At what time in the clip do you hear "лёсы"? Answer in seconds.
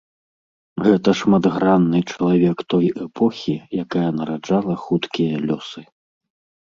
5.49-5.81